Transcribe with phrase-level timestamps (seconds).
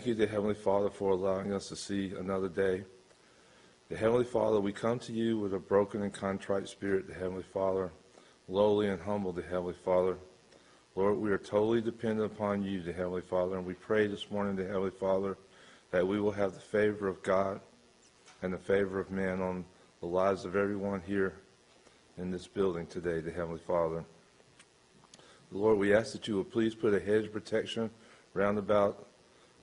[0.00, 2.84] Thank you, dear Heavenly Father, for allowing us to see another day.
[3.90, 7.42] The Heavenly Father, we come to you with a broken and contrite spirit, the Heavenly
[7.42, 7.92] Father,
[8.48, 10.16] lowly and humble, the Heavenly Father.
[10.96, 14.56] Lord, we are totally dependent upon you, the Heavenly Father, and we pray this morning,
[14.56, 15.36] the Heavenly Father,
[15.90, 17.60] that we will have the favor of God
[18.40, 19.66] and the favor of man on
[20.00, 21.34] the lives of everyone here
[22.16, 24.02] in this building today, the Heavenly Father.
[25.52, 27.90] Lord, we ask that you will please put a hedge of protection
[28.32, 29.09] round about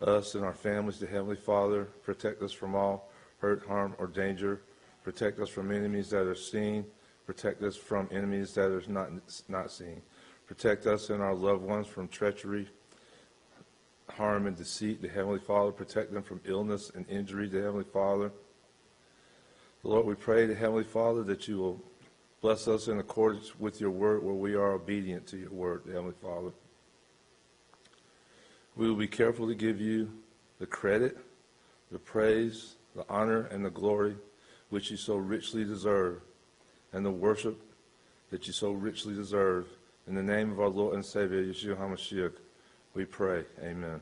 [0.02, 1.86] us and our families, the Heavenly Father.
[2.04, 4.62] Protect us from all hurt, harm, or danger.
[5.04, 6.86] Protect us from enemies that are seen.
[7.26, 9.10] Protect us from enemies that are not,
[9.48, 10.02] not seen.
[10.48, 12.70] Protect us and our loved ones from treachery,
[14.10, 15.72] harm, and deceit, the Heavenly Father.
[15.72, 18.32] Protect them from illness and injury, the Heavenly Father.
[19.84, 21.82] Lord, we pray, the Heavenly Father, that you will
[22.42, 26.16] bless us in accordance with your word where we are obedient to your word, Heavenly
[26.22, 26.52] Father.
[28.78, 30.12] We will be careful to give you
[30.60, 31.18] the credit,
[31.92, 34.16] the praise, the honor, and the glory
[34.70, 36.22] which you so richly deserve,
[36.94, 37.60] and the worship
[38.30, 39.66] that you so richly deserve.
[40.08, 42.34] In the name of our Lord and Savior, Yeshua HaMashiach,
[42.94, 43.46] we pray.
[43.64, 44.00] Amen.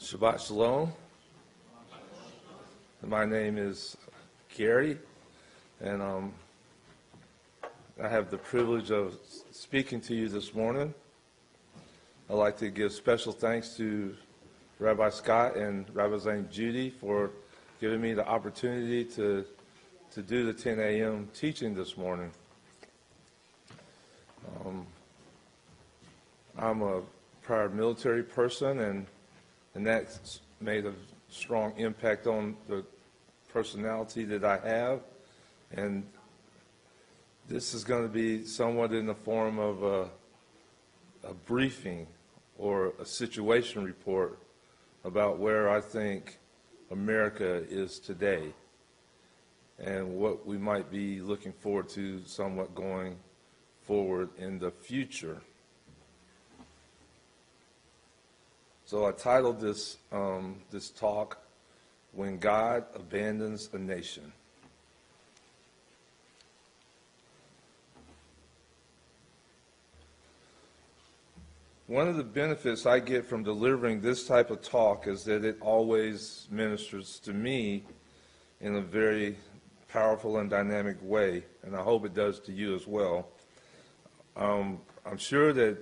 [0.00, 0.92] Shabbat Shalom.
[3.06, 3.96] My name is
[4.56, 4.98] Gary,
[5.80, 6.32] and um,
[8.02, 9.18] I have the privilege of
[9.50, 10.94] speaking to you this morning.
[12.30, 14.16] I'd like to give special thanks to
[14.78, 17.30] Rabbi Scott and Rabbi Zane Judy for
[17.78, 19.44] giving me the opportunity to,
[20.12, 21.28] to do the 10 a.m.
[21.34, 22.30] teaching this morning.
[24.64, 24.86] Um,
[26.56, 27.02] I'm a
[27.42, 29.06] prior military person, and,
[29.74, 30.94] and that's made a
[31.28, 32.82] strong impact on the
[33.52, 35.00] personality that I have.
[35.72, 36.02] And
[37.50, 40.08] this is going to be somewhat in the form of a,
[41.24, 42.06] a briefing
[42.56, 44.38] or a situation report
[45.04, 46.38] about where I think
[46.92, 48.54] America is today
[49.80, 53.16] and what we might be looking forward to somewhat going
[53.82, 55.42] forward in the future.
[58.84, 61.38] So I titled this, um, this talk,
[62.12, 64.32] When God Abandons a Nation.
[71.90, 75.56] One of the benefits I get from delivering this type of talk is that it
[75.60, 77.82] always ministers to me
[78.60, 79.36] in a very
[79.88, 83.30] powerful and dynamic way, and I hope it does to you as well.
[84.36, 85.78] Um, I'm sure that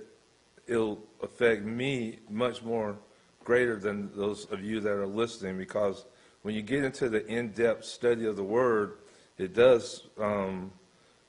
[0.65, 2.97] it'll affect me much more
[3.43, 6.05] greater than those of you that are listening because
[6.41, 8.93] when you get into the in-depth study of the Word,
[9.37, 10.71] it does, um,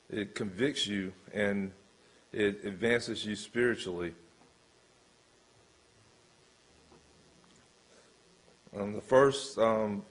[0.09, 1.71] it convicts you and
[2.33, 4.15] it advances you spiritually.
[8.79, 10.05] Um, the first um,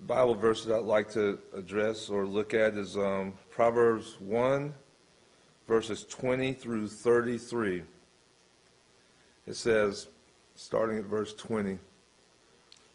[0.00, 4.74] Bible verse that I'd like to address or look at is um, Proverbs 1,
[5.68, 7.84] verses 20 through 33.
[9.46, 10.08] It says,
[10.56, 11.78] starting at verse 20,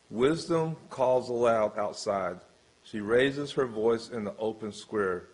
[0.10, 2.40] Wisdom calls aloud outside.
[2.84, 5.28] She raises her voice in the open square.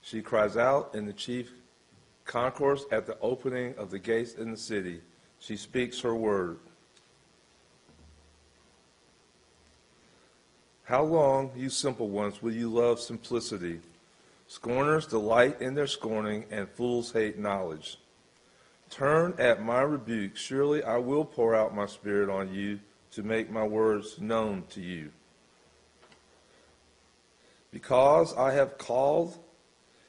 [0.00, 1.50] She cries out in the chief
[2.24, 5.00] concourse at the opening of the gates in the city.
[5.40, 6.58] She speaks her word.
[10.90, 13.78] How long, you simple ones, will you love simplicity?
[14.48, 17.96] Scorners delight in their scorning, and fools hate knowledge.
[18.90, 20.36] Turn at my rebuke.
[20.36, 22.80] Surely I will pour out my spirit on you
[23.12, 25.12] to make my words known to you.
[27.70, 29.38] Because I have called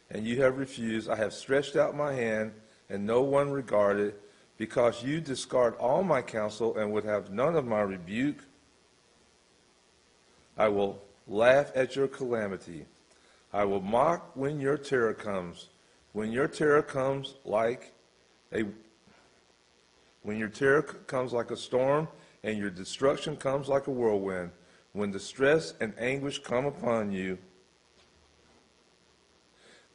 [0.10, 2.54] and you have refused, I have stretched out my hand
[2.90, 4.16] and no one regarded.
[4.58, 8.40] Because you discard all my counsel and would have none of my rebuke,
[10.58, 12.86] I will laugh at your calamity.
[13.54, 15.70] I will mock when your terror comes.
[16.14, 17.94] When your terror comes like
[18.54, 18.66] a
[20.24, 22.08] when your terror comes like a storm
[22.44, 24.52] and your destruction comes like a whirlwind,
[24.94, 27.38] when distress and anguish come upon you,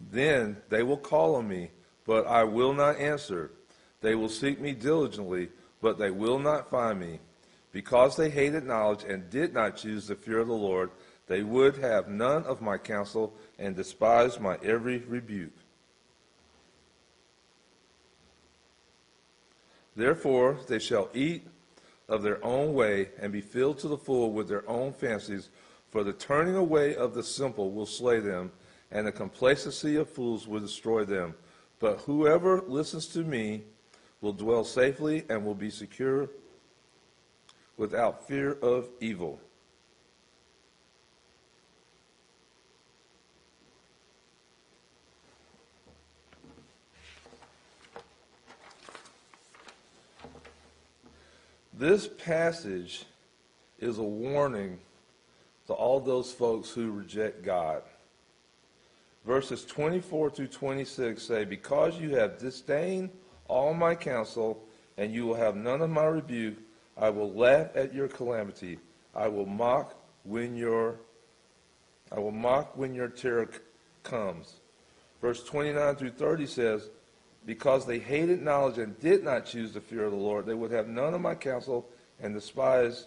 [0.00, 1.70] then they will call on me,
[2.06, 3.52] but I will not answer.
[4.00, 5.48] They will seek me diligently,
[5.80, 7.20] but they will not find me.
[7.76, 10.90] Because they hated knowledge and did not choose the fear of the Lord,
[11.26, 15.52] they would have none of my counsel and despised my every rebuke.
[19.94, 21.46] Therefore they shall eat
[22.08, 25.50] of their own way and be filled to the full with their own fancies,
[25.90, 28.52] for the turning away of the simple will slay them,
[28.90, 31.34] and the complacency of fools will destroy them.
[31.78, 33.64] But whoever listens to me
[34.22, 36.30] will dwell safely and will be secure
[37.76, 39.40] without fear of evil.
[51.78, 53.04] This passage
[53.78, 54.78] is a warning
[55.66, 57.82] to all those folks who reject God.
[59.26, 63.10] Verses 24 through 26 say, Because you have disdained
[63.46, 64.64] all my counsel,
[64.96, 66.56] and you will have none of my rebuke,
[66.96, 68.78] I will laugh at your calamity.
[69.14, 69.94] I will mock
[70.24, 70.96] when your
[72.12, 73.48] I will mock when your terror
[74.04, 74.60] comes.
[75.20, 76.90] Verse 29 through 30 says,
[77.44, 80.70] Because they hated knowledge and did not choose the fear of the Lord, they would
[80.70, 81.88] have none of my counsel
[82.20, 83.06] and despise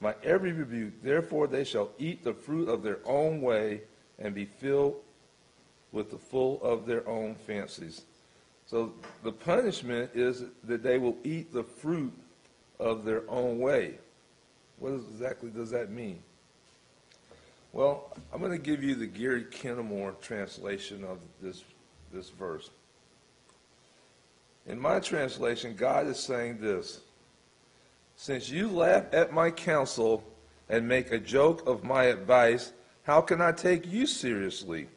[0.00, 1.02] my every rebuke.
[1.02, 3.82] Therefore they shall eat the fruit of their own way
[4.18, 4.96] and be filled
[5.92, 8.02] with the full of their own fancies.
[8.66, 12.12] So the punishment is that they will eat the fruit
[12.78, 13.94] of their own way.
[14.78, 16.20] What exactly does that mean?
[17.72, 21.64] Well, I'm going to give you the Gary Kennemore translation of this,
[22.12, 22.70] this verse.
[24.66, 27.00] In my translation, God is saying this
[28.16, 30.24] Since you laugh at my counsel
[30.68, 32.72] and make a joke of my advice,
[33.04, 34.88] how can I take you seriously?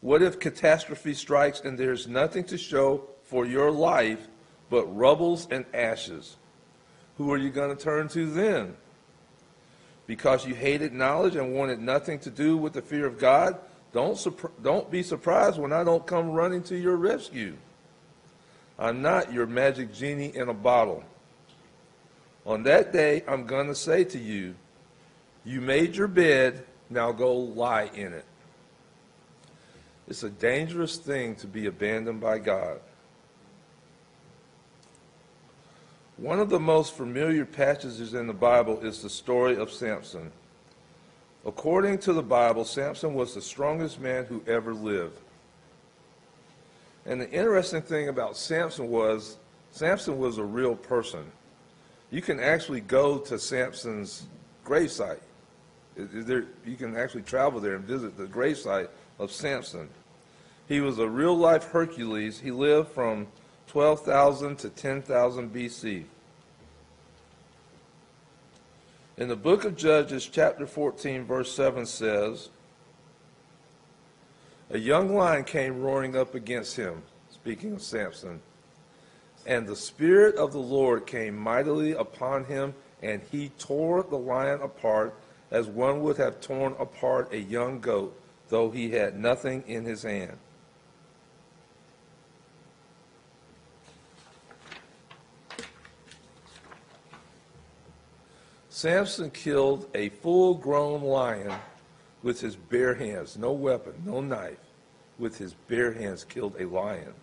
[0.00, 4.28] What if catastrophe strikes and there's nothing to show for your life
[4.70, 6.36] but rubbles and ashes?
[7.18, 8.76] Who are you going to turn to then?
[10.06, 13.58] Because you hated knowledge and wanted nothing to do with the fear of God?
[13.92, 14.18] Don't,
[14.62, 17.56] don't be surprised when I don't come running to your rescue.
[18.78, 21.02] I'm not your magic genie in a bottle.
[22.44, 24.54] On that day, I'm going to say to you,
[25.44, 28.24] You made your bed, now go lie in it.
[30.08, 32.80] It's a dangerous thing to be abandoned by God.
[36.16, 40.32] One of the most familiar passages in the Bible is the story of Samson.
[41.44, 45.18] According to the Bible, Samson was the strongest man who ever lived.
[47.04, 49.36] And the interesting thing about Samson was,
[49.70, 51.24] Samson was a real person.
[52.10, 54.26] You can actually go to Samson's
[54.64, 55.20] gravesite.
[55.96, 59.88] There, you can actually travel there and visit the gravesite of Samson.
[60.66, 62.40] He was a real life Hercules.
[62.40, 63.26] He lived from
[63.68, 66.04] 12,000 to 10,000 BC.
[69.16, 72.50] In the book of Judges, chapter 14, verse 7 says,
[74.70, 78.40] A young lion came roaring up against him, speaking of Samson.
[79.46, 84.60] And the Spirit of the Lord came mightily upon him, and he tore the lion
[84.60, 85.14] apart
[85.50, 90.02] as one would have torn apart a young goat though he had nothing in his
[90.02, 90.38] hand.
[98.76, 101.50] Samson killed a full grown lion
[102.22, 104.58] with his bare hands, no weapon, no knife,
[105.18, 107.14] with his bare hands killed a lion.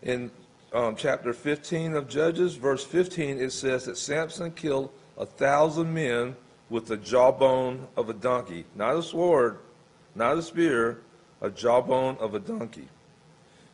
[0.00, 0.30] In
[0.72, 6.36] um, chapter 15 of Judges, verse 15, it says that Samson killed a thousand men
[6.70, 9.58] with the jawbone of a donkey, not a sword,
[10.14, 11.00] not a spear,
[11.40, 12.86] a jawbone of a donkey.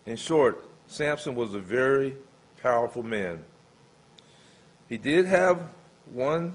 [0.06, 2.16] In short, Samson was a very
[2.62, 3.44] powerful man.
[4.88, 5.68] He did have
[6.12, 6.54] one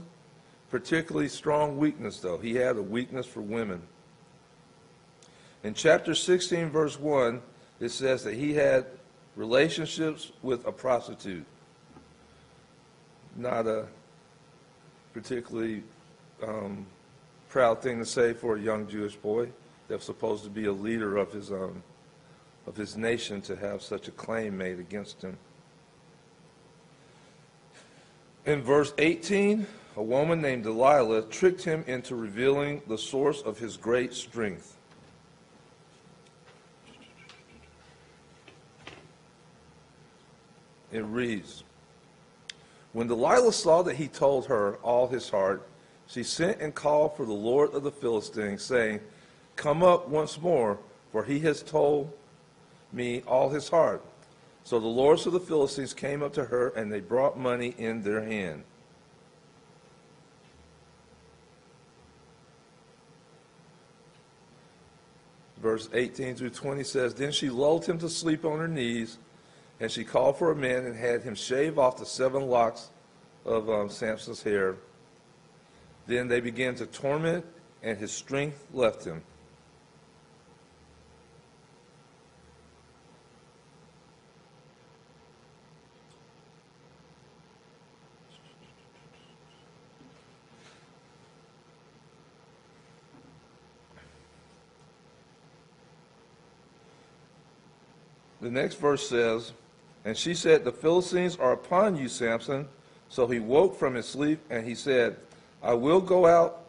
[0.70, 2.38] particularly strong weakness, though.
[2.38, 3.82] He had a weakness for women.
[5.64, 7.42] In chapter 16, verse 1,
[7.80, 8.86] it says that he had
[9.36, 11.46] relationships with a prostitute.
[13.36, 13.88] Not a
[15.14, 15.84] particularly
[16.46, 16.86] um,
[17.50, 19.50] proud thing to say for a young Jewish boy
[19.88, 21.84] that's supposed to be a leader of his um,
[22.68, 25.38] of his nation to have such a claim made against him.
[28.50, 33.78] In verse 18, a woman named Delilah tricked him into revealing the source of his
[33.78, 34.76] great strength.
[40.92, 41.64] It reads
[42.92, 45.70] When Delilah saw that he told her all his heart,
[46.08, 49.00] she sent and called for the Lord of the Philistines, saying,
[49.58, 50.80] Come up once more,
[51.12, 52.12] for he has told
[52.92, 54.04] me all his heart.
[54.64, 58.04] So the lords of the Philistines came up to her, and they brought money in
[58.04, 58.64] their hand.
[65.62, 69.18] Verse 18 through 20 says, Then she lulled him to sleep on her knees,
[69.80, 72.90] and she called for a man and had him shave off the seven locks
[73.46, 74.76] of um, Samson's hair.
[76.08, 77.46] Then they began to torment,
[77.84, 79.22] and his strength left him.
[98.42, 99.54] The next verse says,
[100.06, 102.68] And she said, The Philistines are upon you, Samson.
[103.10, 105.18] So he woke from his sleep, and he said,
[105.62, 106.62] I will go out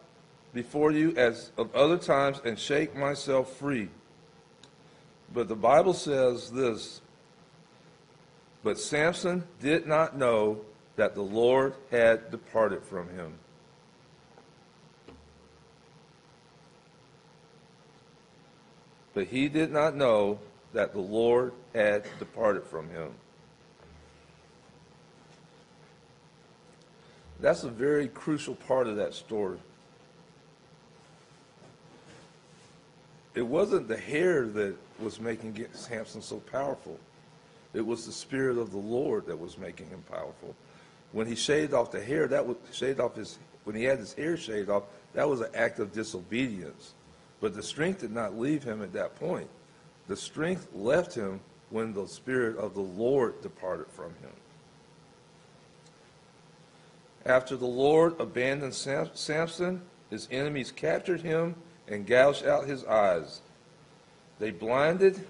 [0.52, 3.88] before you as of other times and shake myself free.
[5.32, 7.00] But the Bible says this
[8.64, 10.60] But Samson did not know
[10.96, 13.34] that the Lord had departed from him.
[19.14, 20.38] But he did not know
[20.72, 23.10] that the Lord had departed from him.
[27.40, 29.58] That's a very crucial part of that story.
[33.34, 36.98] It wasn't the hair that was making Samson so powerful.
[37.72, 40.54] It was the spirit of the Lord that was making him powerful.
[41.12, 44.14] When he shaved off the hair, that was shaved off his when he had his
[44.14, 46.94] hair shaved off, that was an act of disobedience.
[47.40, 49.48] But the strength did not leave him at that point.
[50.10, 51.38] The strength left him
[51.68, 54.32] when the Spirit of the Lord departed from him.
[57.24, 61.54] After the Lord abandoned Samson, his enemies captured him
[61.86, 63.40] and gouged out his eyes.
[64.40, 65.24] They blinded,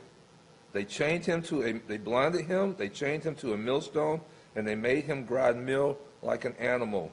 [0.72, 4.22] they chained him to a, they blinded him, they chained him to a millstone,
[4.56, 7.12] and they made him grind meal like an animal.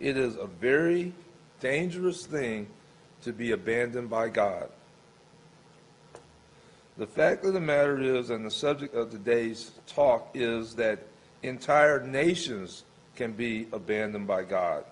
[0.00, 1.12] It is a very
[1.60, 2.66] dangerous thing
[3.22, 4.70] to be abandoned by God.
[7.00, 10.98] The fact of the matter is, and the subject of today's talk is that
[11.42, 12.84] entire nations
[13.16, 14.84] can be abandoned by God.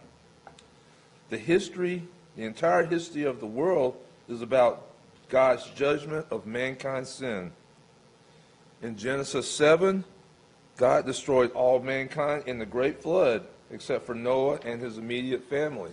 [1.28, 2.02] The history,
[2.34, 3.94] the entire history of the world
[4.26, 4.86] is about
[5.28, 7.52] God's judgment of mankind's sin.
[8.80, 10.02] In Genesis 7,
[10.78, 15.92] God destroyed all mankind in the great flood except for Noah and his immediate family.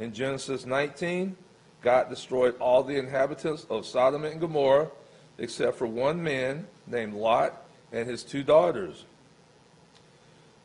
[0.00, 1.36] In Genesis 19,
[1.82, 4.88] God destroyed all the inhabitants of Sodom and Gomorrah
[5.38, 9.04] except for one man named Lot and his two daughters.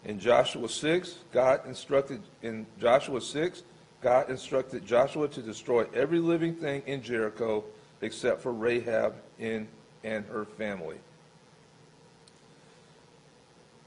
[0.05, 3.63] In Joshua 6, God instructed in Joshua 6,
[4.01, 7.63] God instructed Joshua to destroy every living thing in Jericho
[8.01, 9.67] except for Rahab and
[10.03, 10.97] her family.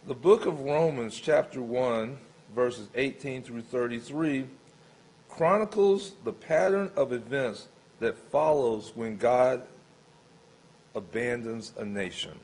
[0.06, 2.16] The book of Romans, chapter 1,
[2.54, 4.47] verses 18 through 33,
[5.36, 7.68] chronicles the pattern of events
[8.00, 9.62] that follows when God
[10.94, 12.38] abandons a nation.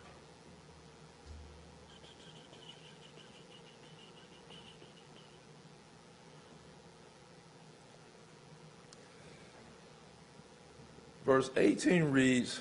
[11.25, 12.61] Verse 18 reads,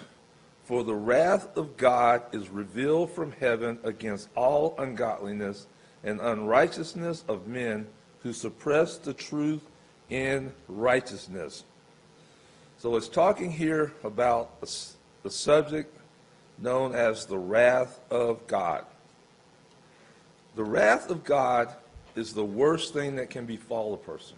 [0.63, 5.67] For the wrath of God is revealed from heaven against all ungodliness
[6.05, 7.88] and unrighteousness of men
[8.19, 9.63] who suppress the truth
[10.12, 11.63] in righteousness.
[12.77, 15.98] So it's talking here about the subject
[16.60, 18.86] known as the wrath of God.
[20.56, 21.74] The wrath of God
[22.15, 24.36] is the worst thing that can befall a person.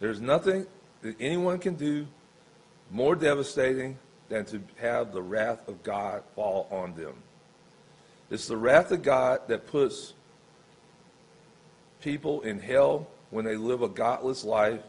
[0.00, 0.66] There's nothing
[1.02, 2.06] that anyone can do
[2.90, 3.98] more devastating
[4.30, 7.14] than to have the wrath of God fall on them.
[8.30, 10.14] It's the wrath of God that puts
[12.00, 14.80] people in hell when they live a godless life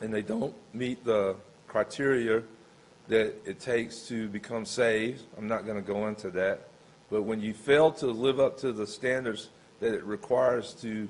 [0.00, 1.34] and they don't meet the
[1.66, 2.42] criteria
[3.08, 5.22] that it takes to become saved.
[5.36, 6.68] I'm not going to go into that.
[7.10, 9.48] But when you fail to live up to the standards
[9.80, 11.08] that it requires to,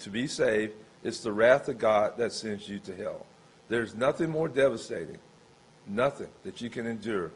[0.00, 3.24] to be saved, it's the wrath of God that sends you to hell.
[3.68, 5.18] There's nothing more devastating,
[5.86, 7.30] nothing that you can endure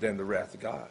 [0.00, 0.88] than the wrath of God.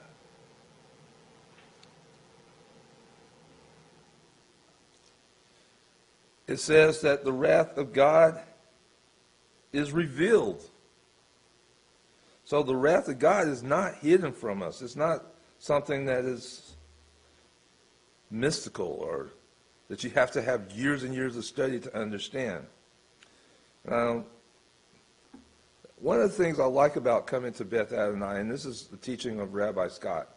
[6.51, 8.39] It says that the wrath of God
[9.71, 10.61] is revealed.
[12.43, 14.81] So the wrath of God is not hidden from us.
[14.81, 15.23] It's not
[15.59, 16.75] something that is
[18.29, 19.29] mystical or
[19.87, 22.65] that you have to have years and years of study to understand.
[23.87, 24.25] Um,
[25.99, 28.97] one of the things I like about coming to Beth Adonai, and this is the
[28.97, 30.27] teaching of Rabbi Scott,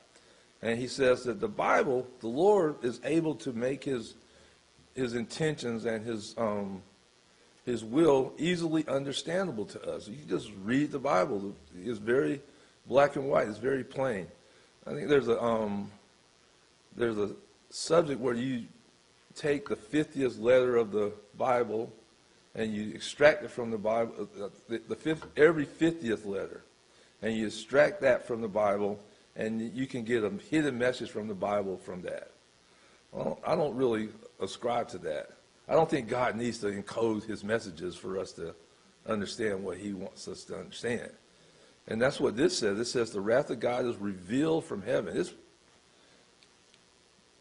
[0.63, 4.15] and he says that the Bible, the Lord is able to make his
[4.95, 6.83] his intentions and his um,
[7.65, 10.09] his will easily understandable to us.
[10.09, 12.41] You just read the Bible; it's very
[12.87, 13.49] black and white.
[13.49, 14.27] It's very plain.
[14.87, 15.91] I think there's a um,
[16.97, 17.31] there's a
[17.71, 18.65] subject where you
[19.35, 21.93] take the 50th letter of the Bible
[22.55, 26.63] and you extract it from the Bible, uh, the, the fifth, every 50th letter,
[27.21, 29.01] and you extract that from the Bible,
[29.35, 32.31] and you can get a hidden message from the Bible from that.
[33.11, 34.09] Well, I don't really
[34.41, 35.31] ascribe to that.
[35.69, 38.55] I don't think God needs to encode his messages for us to
[39.07, 41.11] understand what he wants us to understand.
[41.87, 42.79] And that's what this says.
[42.79, 45.17] It says the wrath of God is revealed from heaven.
[45.17, 45.35] It's,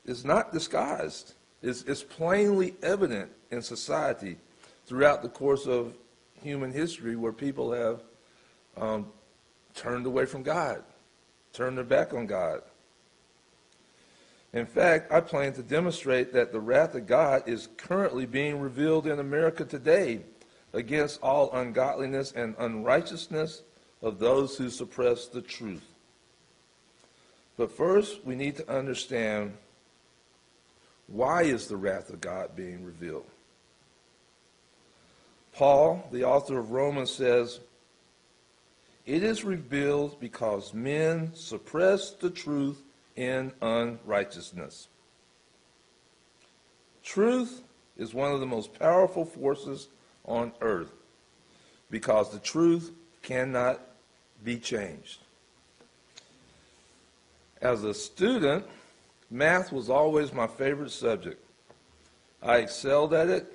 [0.05, 1.33] it's not disguised.
[1.61, 4.37] It's, it's plainly evident in society
[4.85, 5.95] throughout the course of
[6.41, 8.03] human history where people have
[8.75, 9.07] um,
[9.73, 10.83] turned away from God,
[11.53, 12.61] turned their back on God.
[14.53, 19.07] In fact, I plan to demonstrate that the wrath of God is currently being revealed
[19.07, 20.21] in America today
[20.73, 23.63] against all ungodliness and unrighteousness
[24.03, 25.85] of those who suppress the truth.
[27.57, 29.57] But first, we need to understand
[31.07, 33.25] why is the wrath of God being revealed?
[35.53, 37.59] Paul, the author of Romans, says,
[39.05, 42.81] It is revealed because men suppress the truth
[43.15, 44.87] in unrighteousness.
[47.03, 47.61] Truth
[47.97, 49.89] is one of the most powerful forces
[50.25, 50.91] on earth
[51.91, 52.91] because the truth
[53.21, 53.79] cannot
[54.43, 55.19] be changed.
[57.61, 58.65] As a student,
[59.29, 61.43] math was always my favorite subject.
[62.41, 63.53] I excelled at it.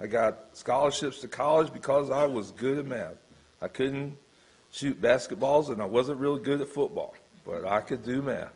[0.00, 3.16] I got scholarships to college because I was good at math.
[3.62, 4.16] I couldn't
[4.70, 8.52] shoot basketballs and I wasn't really good at football, but I could do math.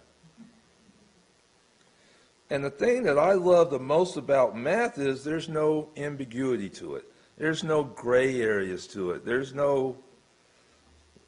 [2.50, 6.97] And the thing that I love the most about math is there's no ambiguity to
[6.97, 7.04] it.
[7.38, 9.25] There's no gray areas to it.
[9.25, 9.97] There's no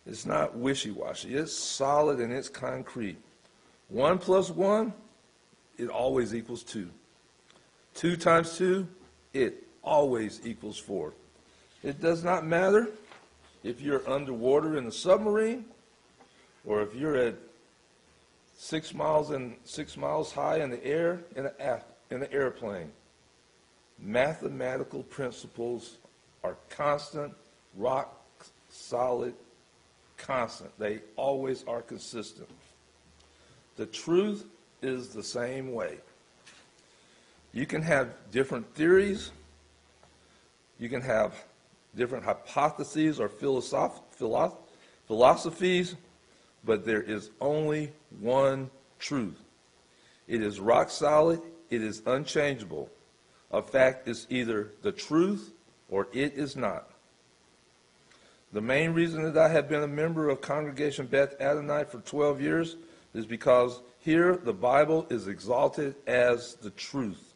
[0.05, 1.35] it's not wishy-washy.
[1.35, 3.17] It's solid and it's concrete.
[3.89, 4.93] One plus one,
[5.79, 6.91] it always equals two.
[7.95, 8.89] Two times two,
[9.33, 11.13] it always equals four.
[11.83, 12.89] It does not matter
[13.63, 15.67] if you're underwater in a submarine
[16.65, 17.35] or if you're at
[18.63, 21.81] six miles and six miles high in the air in an,
[22.13, 22.93] in an airplane.
[23.99, 25.97] Mathematical principles
[26.45, 27.35] are constant,
[27.77, 28.25] rock
[28.71, 29.35] solid
[30.17, 30.71] constant.
[30.79, 32.49] They always are consistent.
[33.77, 34.45] The truth
[34.81, 35.99] is the same way.
[37.53, 39.33] You can have different theories,
[40.79, 41.35] you can have
[41.97, 44.57] different hypotheses or philosoph- philosoph-
[45.09, 45.97] philosophies,
[46.65, 49.41] but there is only one truth.
[50.29, 52.91] It is rock solid, it is unchangeable.
[53.51, 55.53] A fact is either the truth
[55.91, 56.89] or it is not.
[58.53, 62.41] The main reason that I have been a member of Congregation Beth Adonai for 12
[62.41, 62.77] years
[63.15, 67.35] is because here the Bible is exalted as the truth,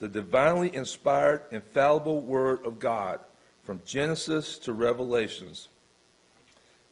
[0.00, 3.20] the divinely inspired, infallible Word of God
[3.64, 5.68] from Genesis to Revelations.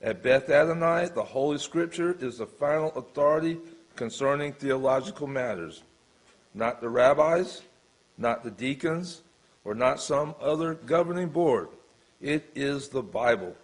[0.03, 3.59] At Beth Adonai, the Holy Scripture is the final authority
[3.97, 5.83] concerning theological matters.
[6.55, 7.63] Not the rabbis,
[8.17, 9.21] not the deacons,
[9.65, 11.69] or not some other governing board.
[12.21, 13.55] It is the Bible.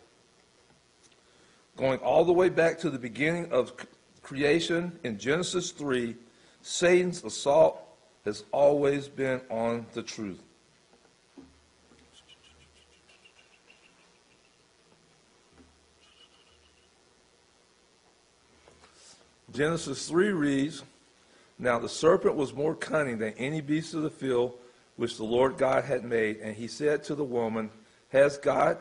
[1.76, 3.72] Going all the way back to the beginning of
[4.22, 6.16] creation in Genesis 3,
[6.60, 7.82] Satan's assault
[8.26, 10.42] has always been on the truth.
[19.56, 20.82] Genesis 3 reads,
[21.58, 24.52] Now the serpent was more cunning than any beast of the field
[24.96, 27.70] which the Lord God had made, and he said to the woman,
[28.10, 28.76] has God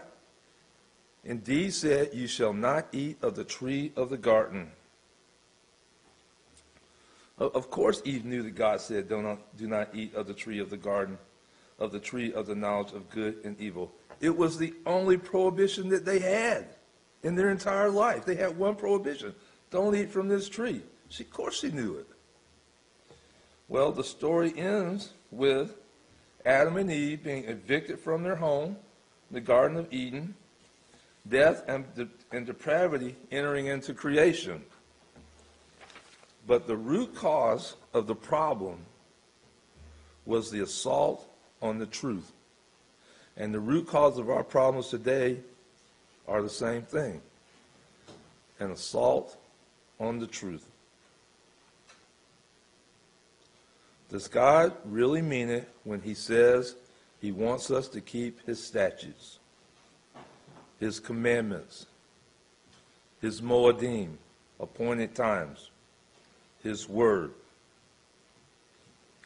[1.23, 4.71] indeed said, You shall not eat of the tree of the garden?
[7.37, 10.59] Of course, Eve knew that God said, Do not, do not eat of the tree
[10.59, 11.17] of the garden,
[11.79, 13.93] of the tree of the knowledge of good and evil.
[14.19, 16.67] It was the only prohibition that they had
[17.23, 18.25] in their entire life.
[18.25, 19.33] They had one prohibition
[19.75, 20.81] don't eat from this tree.
[21.09, 22.07] She, of course, she knew it.
[23.67, 25.75] Well, the story ends with
[26.45, 28.77] Adam and Eve being evicted from their home
[29.31, 30.35] the Garden of Eden,
[31.27, 34.63] death and, de- and depravity entering into creation.
[36.47, 38.77] But the root cause of the problem
[40.25, 41.27] was the assault
[41.61, 42.31] on the truth.
[43.35, 45.39] And the root cause of our problems today
[46.27, 47.21] are the same thing
[48.59, 49.37] an assault
[49.99, 50.65] on the truth.
[54.09, 56.75] Does God really mean it when He says
[57.25, 59.39] he wants us to keep his statutes,
[60.79, 61.87] his commandments,
[63.19, 64.11] his moedim,
[64.59, 65.71] appointed times,
[66.61, 67.31] his word.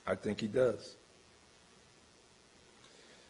[0.07, 0.95] I think he does.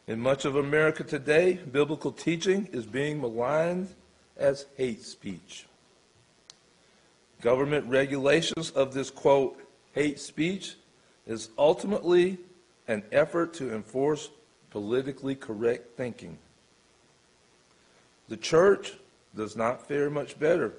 [0.08, 3.90] In much of America today, biblical teaching is being maligned
[4.38, 5.66] as hate speech.
[7.42, 9.60] Government regulations of this, quote,
[9.94, 10.76] hate speech
[11.26, 12.38] is ultimately
[12.88, 14.30] an effort to enforce
[14.72, 16.38] politically correct thinking.
[18.28, 18.94] The church
[19.36, 20.74] does not fare much better.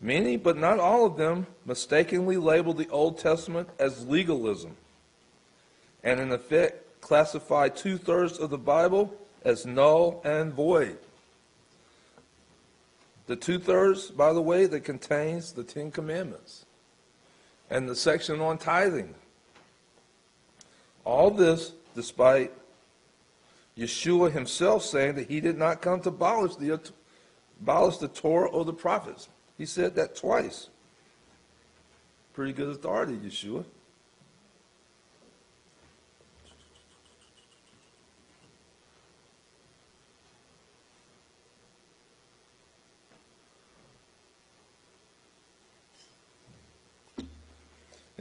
[0.00, 4.76] Many, but not all of them, mistakenly label the Old Testament as legalism,
[6.04, 10.98] and in effect classify two thirds of the Bible as null and void.
[13.28, 16.64] The two thirds, by the way, that contains the Ten Commandments
[17.70, 19.14] and the section on tithing.
[21.04, 22.52] All this despite
[23.76, 26.80] Yeshua himself saying that he did not come to abolish the,
[27.60, 29.28] abolish the Torah or the prophets.
[29.58, 30.70] He said that twice.
[32.32, 33.64] Pretty good authority, Yeshua.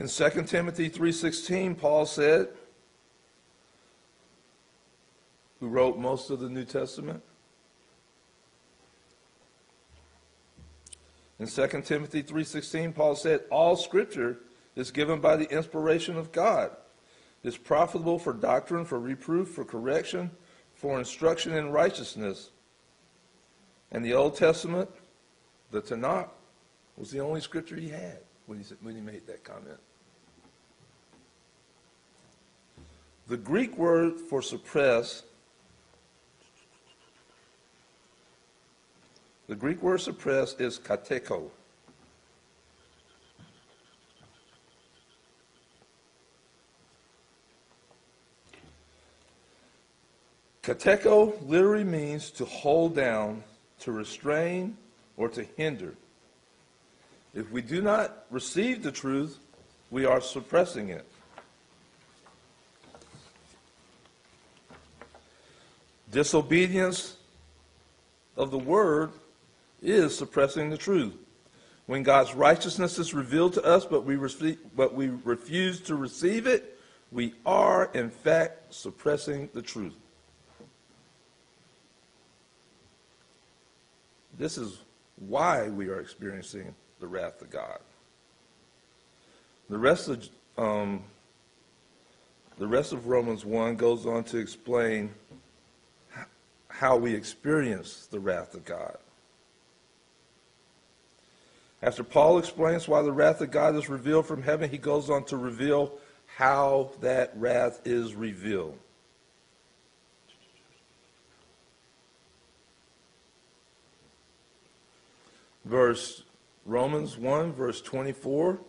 [0.07, 2.47] In 2 Timothy 3:16, Paul said,
[5.59, 7.21] who wrote most of the New Testament?
[11.39, 14.39] In 2 Timothy 3:16, Paul said, "All scripture
[14.77, 16.71] is given by the inspiration of God.
[17.43, 20.31] Is profitable for doctrine, for reproof, for correction,
[20.73, 22.51] for instruction in righteousness."
[23.91, 24.89] And the Old Testament,
[25.71, 26.29] the Tanakh,
[26.95, 29.81] was the only scripture he had when he, when he made that comment.
[33.27, 35.23] The Greek word for suppress,
[39.47, 41.49] the Greek word suppress is kateko.
[50.63, 53.43] Kateko literally means to hold down,
[53.79, 54.77] to restrain,
[55.17, 55.95] or to hinder.
[57.33, 59.37] If we do not receive the truth,
[59.91, 61.05] we are suppressing it.
[66.17, 67.15] Disobedience
[68.35, 69.11] of the word
[69.83, 71.13] is suppressing the truth.
[71.85, 76.47] When God's righteousness is revealed to us, but we, receive, but we refuse to receive
[76.47, 76.79] it,
[77.11, 79.93] we are, in fact, suppressing the truth.
[84.39, 84.79] This is
[85.17, 87.77] why we are experiencing the wrath of God.
[89.69, 90.27] The rest of
[90.57, 91.03] um,
[92.57, 95.13] the rest of Romans 1 goes on to explain
[96.79, 98.97] how we experience the wrath of God.
[101.81, 105.23] After Paul explains why the wrath of God is revealed from heaven, he goes on
[105.25, 105.93] to reveal
[106.35, 108.77] how that wrath is revealed.
[115.65, 116.23] Verse
[116.63, 118.59] Romans 1 verse 24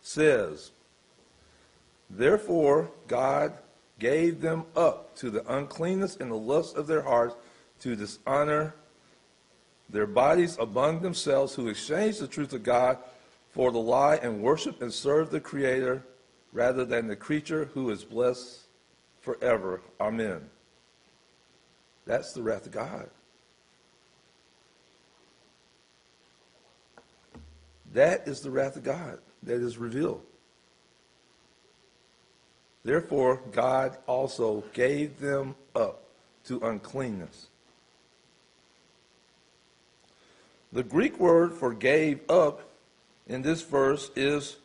[0.00, 0.70] says,
[2.08, 3.54] Therefore God
[4.02, 7.36] gave them up to the uncleanness and the lust of their hearts
[7.78, 8.74] to dishonor
[9.88, 12.98] their bodies among themselves, who exchanged the truth of God
[13.52, 16.02] for the lie and worship and serve the Creator
[16.52, 18.62] rather than the creature who is blessed
[19.20, 19.80] forever.
[20.00, 20.50] Amen.
[22.04, 23.08] That's the wrath of God.
[27.92, 30.22] That is the wrath of God that is revealed.
[32.84, 36.02] Therefore, God also gave them up
[36.46, 37.46] to uncleanness.
[40.72, 42.68] The Greek word for gave up
[43.28, 44.56] in this verse is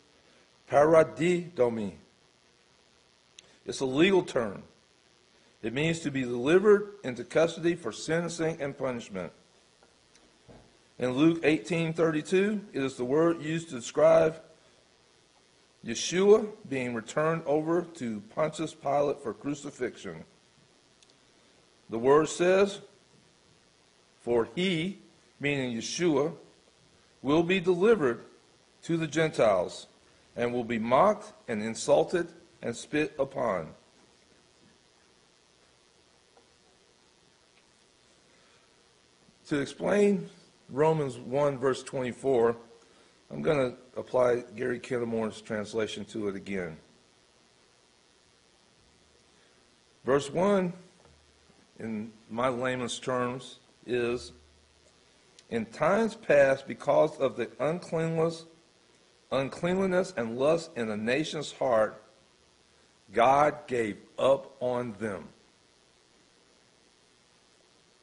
[0.71, 1.93] paradidomi.
[3.65, 4.63] It's a legal term.
[5.62, 9.34] It means to be delivered into custody for sentencing and punishment.
[10.97, 14.41] In Luke 18:32, it is the word used to describe
[15.88, 20.26] Yeshua being returned over to Pontius Pilate for crucifixion.
[21.89, 22.82] The word says,
[24.21, 25.00] For he,
[25.39, 26.34] meaning Yeshua,
[27.21, 28.19] will be delivered
[28.84, 29.88] to the Gentiles
[30.36, 32.28] and will be mocked and insulted
[32.62, 33.69] and spit upon.
[39.47, 40.30] To explain
[40.69, 42.58] Romans 1, verse 24,
[43.32, 46.77] I'm going to apply Gary Kennemore's translation to it again.
[50.05, 50.71] Verse 1,
[51.79, 54.31] in my layman's terms, is
[55.49, 58.45] In times past, because of the uncleanness,
[59.31, 62.01] uncleanliness and lust in the nation's heart,
[63.13, 65.29] God gave up on them.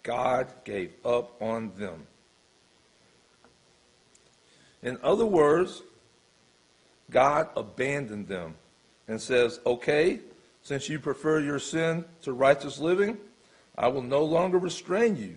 [0.02, 2.07] God gave up on them.
[4.85, 5.83] In other words,
[7.11, 8.55] God abandoned them
[9.09, 10.20] and says, Okay,
[10.62, 13.16] since you prefer your sin to righteous living,
[13.77, 15.37] I will no longer restrain you.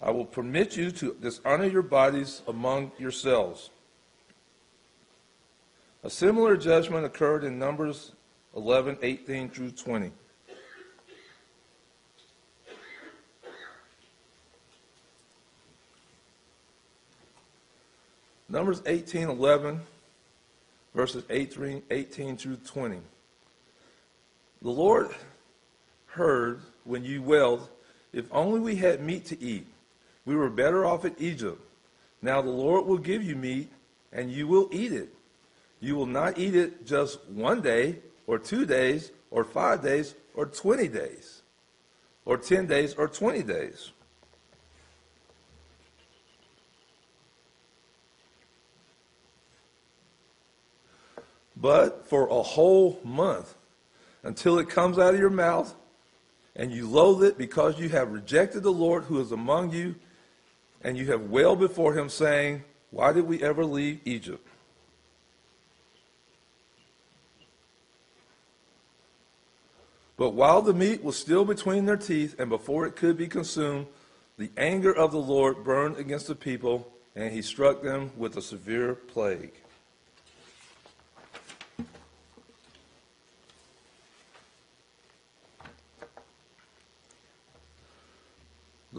[0.00, 3.70] I will permit you to dishonor your bodies among yourselves.
[6.02, 8.12] A similar judgment occurred in Numbers
[8.56, 10.12] 11, 18 through 20.
[18.50, 19.80] Numbers 18, 11,
[20.92, 22.98] verses 18, 18 through 20.
[24.60, 25.10] The Lord
[26.06, 27.68] heard when you wailed,
[28.12, 29.66] If only we had meat to eat.
[30.24, 31.60] We were better off in Egypt.
[32.22, 33.70] Now the Lord will give you meat,
[34.12, 35.14] and you will eat it.
[35.78, 40.46] You will not eat it just one day, or two days, or five days, or
[40.46, 41.42] 20 days,
[42.24, 43.92] or 10 days, or 20 days.
[51.60, 53.54] But for a whole month,
[54.22, 55.74] until it comes out of your mouth,
[56.56, 59.94] and you loathe it because you have rejected the Lord who is among you,
[60.82, 64.46] and you have wailed before him, saying, Why did we ever leave Egypt?
[70.16, 73.86] But while the meat was still between their teeth, and before it could be consumed,
[74.36, 78.42] the anger of the Lord burned against the people, and he struck them with a
[78.42, 79.52] severe plague.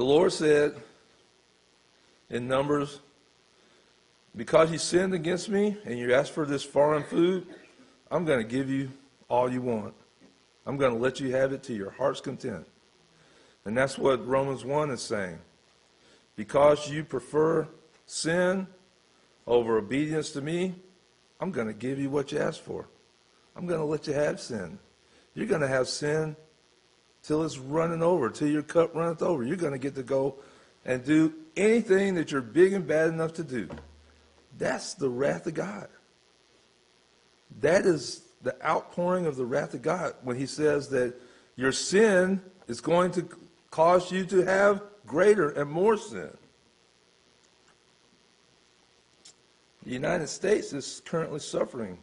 [0.01, 0.73] The Lord said
[2.31, 3.01] in Numbers,
[4.35, 7.45] Because you sinned against me and you asked for this foreign food,
[8.09, 8.89] I'm going to give you
[9.29, 9.93] all you want.
[10.65, 12.65] I'm going to let you have it to your heart's content.
[13.63, 15.37] And that's what Romans 1 is saying.
[16.35, 17.67] Because you prefer
[18.07, 18.65] sin
[19.45, 20.73] over obedience to me,
[21.39, 22.87] I'm going to give you what you asked for.
[23.55, 24.79] I'm going to let you have sin.
[25.35, 26.35] You're going to have sin
[27.23, 29.43] till it's running over, till your cup runneth over.
[29.43, 30.35] You're going to get to go
[30.85, 33.69] and do anything that you're big and bad enough to do.
[34.57, 35.87] That's the wrath of God.
[37.59, 41.13] That is the outpouring of the wrath of God when he says that
[41.55, 43.27] your sin is going to
[43.69, 46.29] cause you to have greater and more sin.
[49.83, 51.97] The United States is currently suffering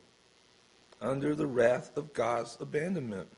[1.00, 3.28] under the wrath of God's abandonment.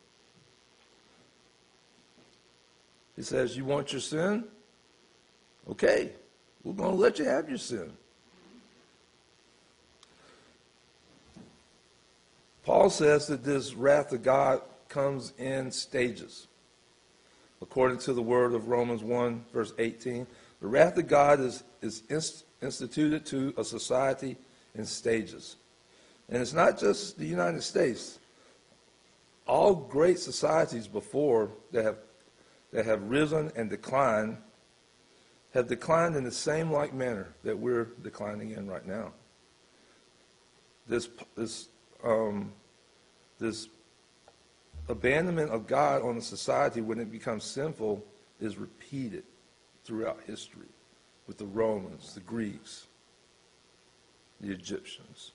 [3.16, 4.44] He says, You want your sin?
[5.68, 6.10] Okay,
[6.64, 7.92] we're going to let you have your sin.
[12.64, 16.46] Paul says that this wrath of God comes in stages.
[17.62, 20.26] According to the word of Romans 1, verse 18,
[20.60, 24.36] the wrath of God is, is inst- instituted to a society
[24.74, 25.56] in stages.
[26.28, 28.18] And it's not just the United States.
[29.46, 31.96] All great societies before that have,
[32.72, 34.38] that have risen and declined
[35.52, 39.12] have declined in the same like manner that we're declining in right now.
[40.86, 41.68] This, this
[42.04, 42.52] um,
[43.40, 43.68] this
[44.88, 48.04] abandonment of God on the society when it becomes sinful
[48.40, 49.24] is repeated
[49.84, 50.68] throughout history
[51.26, 52.86] with the Romans, the Greeks,
[54.40, 55.32] the Egyptians.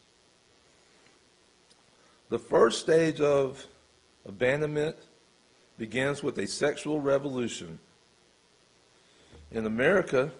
[2.29, 3.65] The first stage of
[4.25, 4.95] abandonment
[5.77, 7.79] begins with a sexual revolution.
[9.51, 10.31] In America,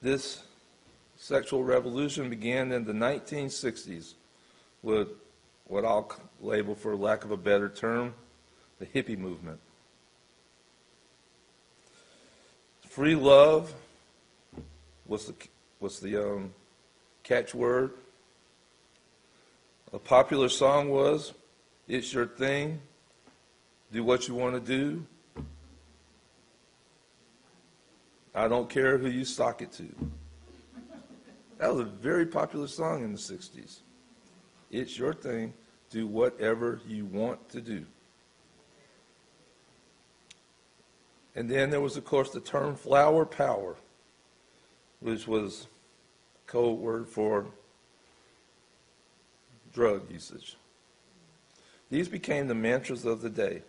[0.00, 0.42] this
[1.16, 4.14] sexual revolution began in the 1960s
[4.82, 5.08] with
[5.66, 8.14] what I'll label, for lack of a better term,
[8.78, 9.60] the hippie movement.
[12.88, 13.72] Free love
[15.06, 15.34] was the,
[15.78, 16.54] was the um,
[17.22, 17.92] catchword.
[19.92, 21.34] A popular song was,
[21.86, 22.80] It's Your Thing,
[23.92, 25.04] Do What You Want to Do.
[28.34, 29.88] I don't care who you sock it to.
[31.58, 33.80] That was a very popular song in the 60s.
[34.70, 35.52] It's your thing.
[35.90, 37.84] Do whatever you want to do.
[41.34, 43.76] And then there was, of course, the term flower power,
[45.00, 45.66] which was
[46.46, 47.46] code word for
[49.72, 50.56] drug usage.
[51.90, 53.62] These became the mantras of the day.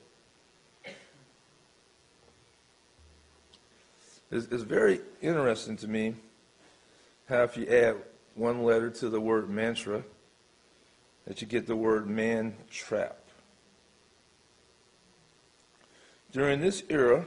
[4.32, 6.16] It's, very interesting to me
[7.28, 7.98] how if you add
[8.36, 10.04] one letter to the word mantra,
[11.28, 13.18] that you get the word man trap.
[16.32, 17.26] During this era,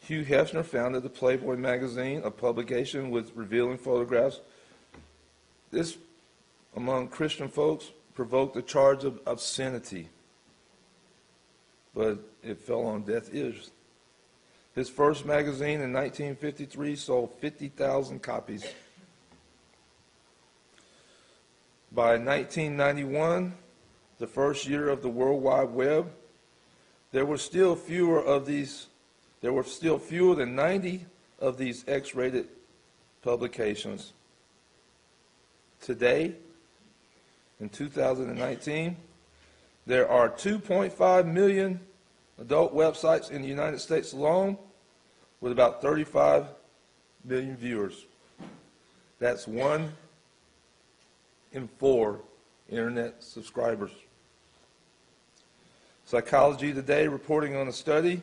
[0.00, 4.40] Hugh Hefner founded the Playboy magazine, a publication with revealing photographs.
[5.70, 5.98] This,
[6.74, 10.08] among Christian folks, provoked a charge of obscenity,
[11.94, 13.70] but it fell on deaf ears.
[14.74, 18.64] His first magazine in 1953 sold 50,000 copies.
[21.94, 23.54] By 1991,
[24.18, 26.10] the first year of the World Wide Web,
[27.10, 28.86] there were still fewer of these,
[29.42, 31.04] there were still fewer than 90
[31.38, 32.48] of these X-rated
[33.20, 34.14] publications.
[35.82, 36.34] Today,
[37.60, 38.96] in 2019,
[39.86, 41.80] there are 2.5 million
[42.40, 44.56] adult websites in the United States alone
[45.40, 46.46] with about 35
[47.24, 48.06] million viewers.
[49.18, 49.92] That's one
[51.52, 52.20] in four
[52.68, 53.90] internet subscribers.
[56.04, 58.20] Psychology Today reporting on a study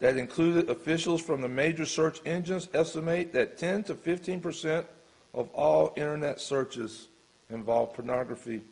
[0.00, 4.86] that included officials from the major search engines estimate that 10 to 15 percent
[5.34, 7.08] of all internet searches
[7.50, 8.62] involve pornography.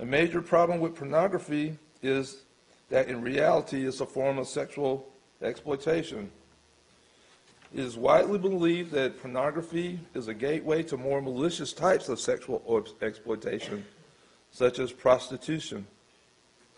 [0.00, 2.42] A major problem with pornography is
[2.90, 5.08] that in reality it's a form of sexual
[5.40, 6.30] exploitation.
[7.74, 12.86] It is widely believed that pornography is a gateway to more malicious types of sexual
[13.00, 13.84] exploitation,
[14.50, 15.86] such as prostitution,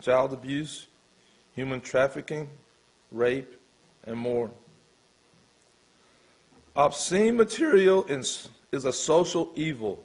[0.01, 0.87] child abuse,
[1.53, 2.49] human trafficking,
[3.11, 3.59] rape,
[4.05, 4.49] and more.
[6.77, 10.01] Obscene material is, is a social evil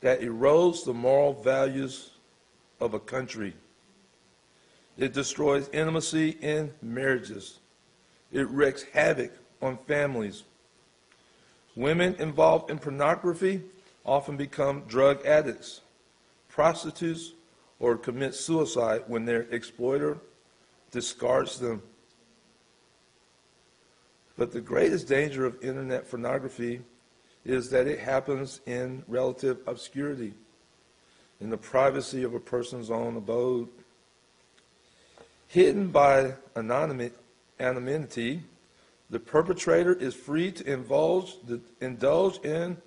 [0.00, 2.12] that erodes the moral values
[2.80, 3.54] of a country.
[4.98, 7.58] It destroys intimacy in marriages.
[8.32, 10.44] It wreaks havoc on families.
[11.74, 13.62] Women involved in pornography
[14.04, 15.82] often become drug addicts,
[16.48, 17.32] prostitutes,
[17.78, 20.16] or commit suicide when their exploiter
[20.90, 21.82] discards them.
[24.38, 26.80] But the greatest danger of internet pornography
[27.44, 30.34] is that it happens in relative obscurity,
[31.40, 33.68] in the privacy of a person's own abode.
[35.48, 38.42] Hidden by anonymity,
[39.10, 41.36] the perpetrator is free to indulge,
[41.80, 42.78] indulge in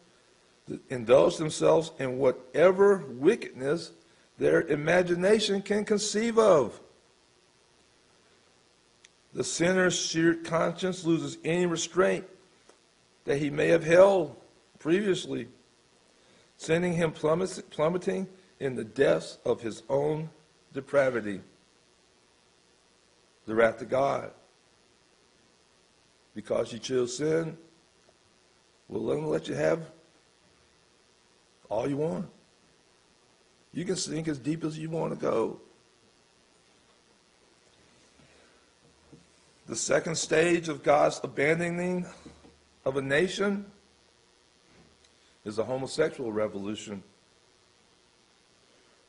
[0.89, 3.91] indulge themselves in whatever wickedness
[4.37, 6.79] their imagination can conceive of.
[9.33, 12.25] The sinner's conscience loses any restraint
[13.25, 14.35] that he may have held
[14.79, 15.47] previously,
[16.57, 18.27] sending him plummeting
[18.59, 20.29] in the depths of his own
[20.73, 21.41] depravity.
[23.49, 24.29] The wrath of God
[26.35, 27.57] because you chose sin,
[28.88, 29.89] willing to let you have
[31.67, 32.27] all you want.
[33.73, 35.59] You can sink as deep as you want to go.
[39.65, 42.05] The second stage of God's abandoning
[42.85, 43.65] of a nation
[45.43, 47.01] is a homosexual revolution.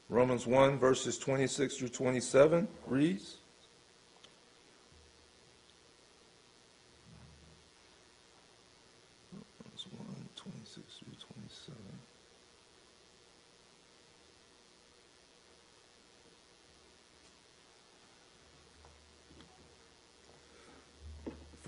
[0.09, 3.37] Romans 1, verses 26 through 27 reads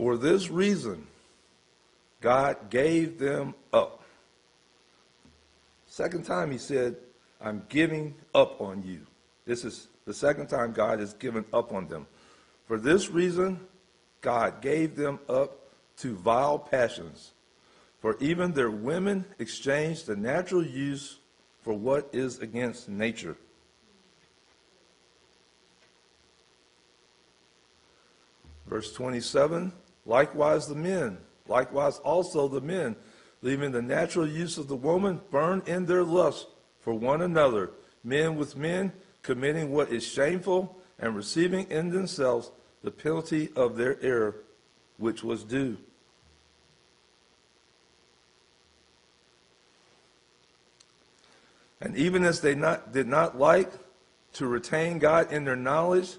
[0.02, 1.06] For this reason,
[2.20, 4.02] God gave them up.
[5.86, 6.96] Second time he said,
[7.40, 9.02] I'm giving up on you.
[9.44, 12.08] This is the second time God has given up on them.
[12.66, 13.60] For this reason,
[14.22, 15.56] God gave them up
[15.98, 17.30] to vile passions.
[18.00, 21.18] For even their women exchanged the natural use
[21.62, 23.36] for what is against nature.
[28.66, 29.72] Verse 27
[30.04, 32.96] Likewise the men, likewise also the men,
[33.40, 36.46] leaving the natural use of the woman, burn in their lust
[36.80, 37.70] for one another,
[38.02, 38.92] men with men,
[39.22, 42.50] committing what is shameful, and receiving in themselves
[42.82, 44.36] the penalty of their error,
[44.98, 45.76] which was due.
[51.80, 53.72] And even as they not, did not like
[54.34, 56.16] to retain God in their knowledge,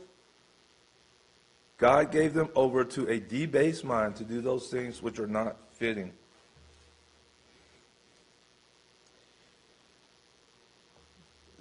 [1.84, 5.58] God gave them over to a debased mind to do those things which are not
[5.74, 6.14] fitting.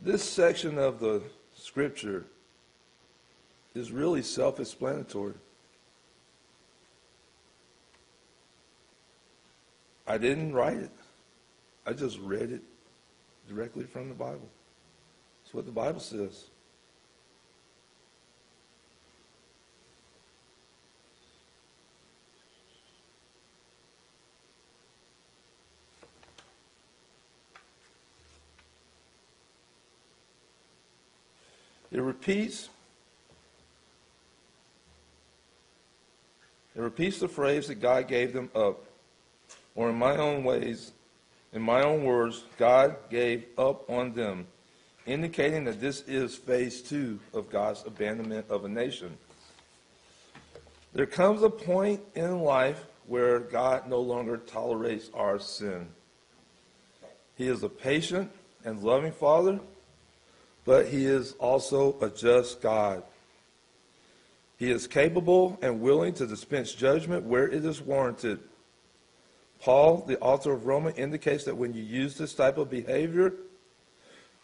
[0.00, 1.24] This section of the
[1.56, 2.24] scripture
[3.74, 5.34] is really self explanatory.
[10.06, 10.92] I didn't write it,
[11.84, 12.62] I just read it
[13.48, 14.48] directly from the Bible.
[15.42, 16.44] That's what the Bible says.
[31.92, 32.68] It repeats
[36.74, 38.84] It repeats the phrase that God gave them up.
[39.74, 40.92] Or in my own ways,
[41.52, 44.46] in my own words, God gave up on them,
[45.04, 49.18] indicating that this is phase two of God's abandonment of a nation.
[50.94, 55.88] There comes a point in life where God no longer tolerates our sin.
[57.36, 58.30] He is a patient
[58.64, 59.60] and loving Father,
[60.64, 63.02] but He is also a just God.
[64.58, 68.38] He is capable and willing to dispense judgment where it is warranted.
[69.60, 73.34] Paul, the author of Romans, indicates that when you use this type of behavior,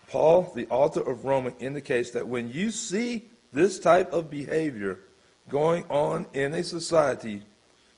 [0.08, 5.00] Paul, the author of Romans, indicates that when you see this type of behavior
[5.48, 7.42] going on in a society,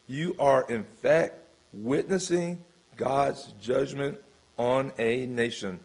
[0.06, 1.34] you are in fact
[1.72, 2.62] witnessing
[2.96, 4.18] God's judgment
[4.58, 5.80] on a nation.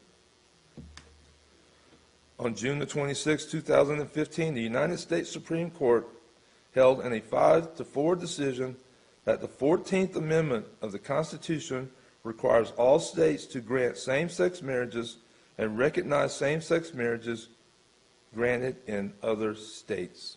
[2.37, 6.07] On June the 26, 2015, the United States Supreme Court
[6.73, 8.75] held in a 5 to 4 decision
[9.23, 11.89] that the 14th Amendment of the Constitution
[12.23, 15.17] requires all states to grant same sex marriages
[15.57, 17.47] and recognize same sex marriages
[18.33, 20.35] granted in other states.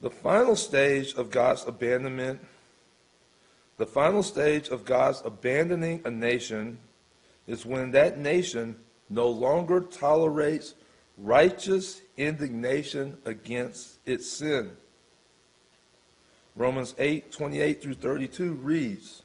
[0.00, 2.40] The final stage of God's abandonment,
[3.76, 6.78] the final stage of God's abandoning a nation
[7.46, 8.76] is when that nation
[9.08, 10.74] no longer tolerates
[11.18, 14.70] righteous indignation against its sin.
[16.56, 19.22] Romans 8, 28 through 32 reads,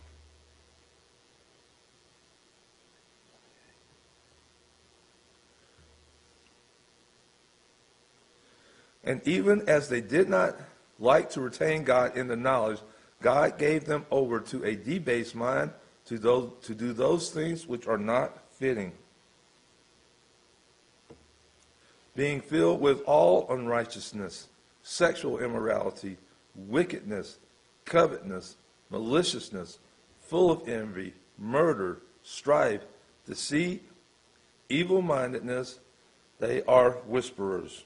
[9.03, 10.59] And even as they did not
[10.97, 12.79] like to retain God in the knowledge,
[13.21, 15.71] God gave them over to a debased mind
[16.05, 18.91] to, those, to do those things which are not fitting.
[22.15, 24.47] Being filled with all unrighteousness,
[24.83, 26.17] sexual immorality,
[26.55, 27.37] wickedness,
[27.83, 28.55] covetousness,
[28.89, 29.79] maliciousness,
[30.21, 32.81] full of envy, murder, strife,
[33.25, 33.83] deceit,
[34.69, 35.79] evil mindedness,
[36.39, 37.83] they are whisperers,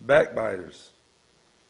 [0.00, 0.90] backbiters,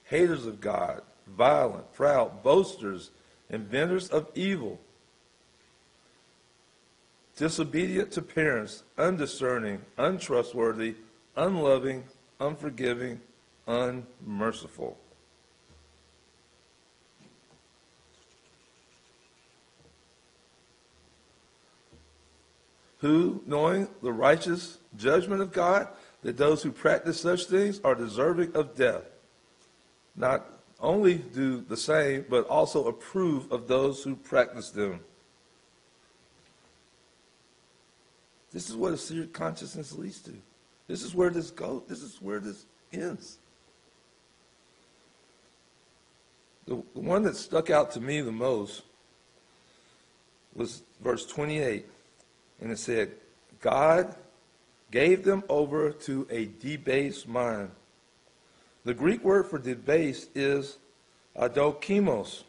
[0.04, 3.10] haters of God, violent, proud, boasters,
[3.52, 4.80] inventors of evil,
[7.36, 10.94] disobedient to parents, undiscerning, untrustworthy,
[11.36, 12.04] unloving,
[12.40, 13.20] unforgiving,
[13.66, 14.96] unmerciful.
[22.98, 25.88] Who, knowing the righteous judgment of God,
[26.22, 29.02] that those who practice such things are deserving of death,
[30.14, 30.46] not
[30.82, 35.00] only do the same, but also approve of those who practice them.
[38.52, 40.32] This is what a seared consciousness leads to.
[40.88, 41.82] This is where this goes.
[41.88, 43.38] This is where this ends.
[46.66, 48.82] The, the one that stuck out to me the most
[50.54, 51.86] was verse 28.
[52.60, 53.12] And it said,
[53.60, 54.14] God
[54.90, 57.70] gave them over to a debased mind.
[58.84, 60.78] The Greek word for debased is
[61.36, 62.42] adokimos.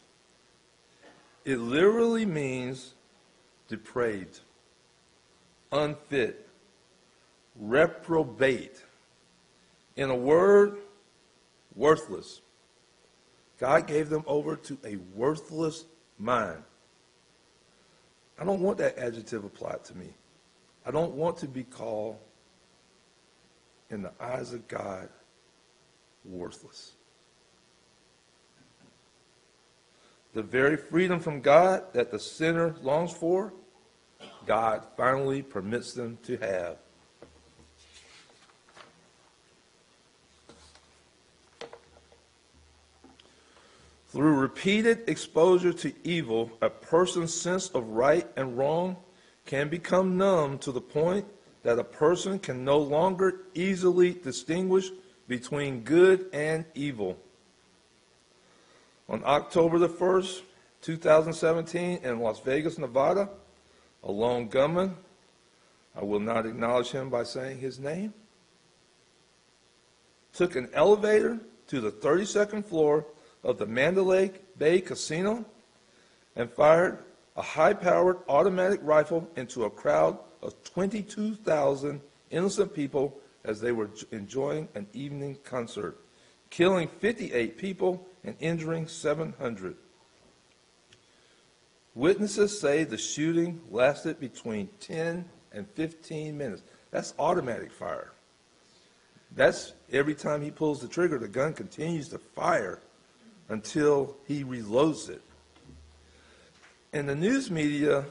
[1.44, 2.94] It literally means
[3.68, 4.40] depraved,
[5.70, 6.48] unfit,
[7.56, 8.82] reprobate.
[9.96, 10.78] In a word,
[11.76, 12.40] worthless.
[13.60, 15.84] God gave them over to a worthless
[16.18, 16.62] mind.
[18.38, 20.08] I don't want that adjective applied to me.
[20.84, 22.16] I don't want to be called,
[23.90, 25.08] in the eyes of God,
[26.24, 26.92] worthless.
[30.34, 33.52] The very freedom from God that the sinner longs for,
[34.46, 36.76] God finally permits them to have.
[44.08, 48.96] Through repeated exposure to evil, a person's sense of right and wrong
[49.44, 51.26] can become numb to the point
[51.64, 54.90] that a person can no longer easily distinguish
[55.28, 57.16] between good and evil.
[59.08, 60.42] On October the 1st,
[60.82, 63.28] 2017, in Las Vegas, Nevada,
[64.02, 64.94] a lone gunman,
[65.96, 68.12] I will not acknowledge him by saying his name,
[70.32, 73.06] took an elevator to the 32nd floor
[73.42, 75.44] of the Mandalay Bay Casino
[76.36, 76.98] and fired
[77.36, 82.00] a high-powered automatic rifle into a crowd of 22,000
[82.30, 85.98] innocent people as they were enjoying an evening concert,
[86.50, 89.76] killing 58 people and injuring 700.
[91.94, 96.62] Witnesses say the shooting lasted between 10 and 15 minutes.
[96.90, 98.12] That's automatic fire.
[99.36, 102.80] That's every time he pulls the trigger, the gun continues to fire
[103.48, 105.22] until he reloads it.
[106.92, 108.04] And the news media,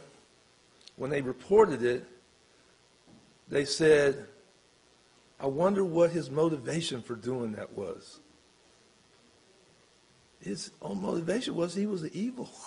[0.98, 2.06] when they reported it,
[3.50, 4.26] they said,
[5.44, 8.22] I wonder what his motivation for doing that was.
[10.40, 12.50] His own motivation was he was evil.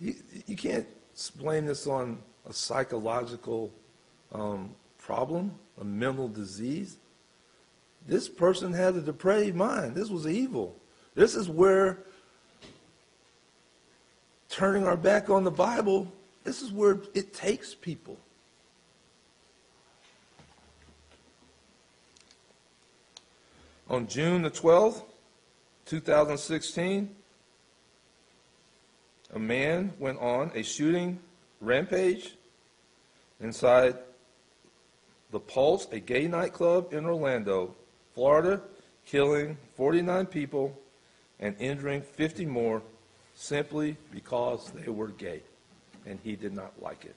[0.00, 0.16] You,
[0.48, 0.84] you can't
[1.36, 3.72] blame this on a psychological
[4.32, 6.96] um, problem, a mental disease.
[8.04, 9.94] This person had a depraved mind.
[9.94, 10.74] This was evil.
[11.14, 12.00] This is where
[14.48, 18.18] turning our back on the Bible, this is where it takes people.
[23.88, 25.02] On June the 12th,
[25.84, 27.14] 2016,
[29.32, 31.20] a man went on a shooting
[31.60, 32.34] rampage
[33.40, 33.96] inside
[35.30, 37.74] the Pulse, a gay nightclub in Orlando,
[38.14, 38.60] Florida,
[39.04, 40.76] killing 49 people
[41.38, 42.82] and injuring 50 more
[43.34, 45.42] simply because they were gay
[46.06, 47.14] and he did not like it.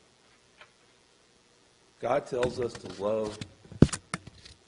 [2.00, 3.38] God tells us to love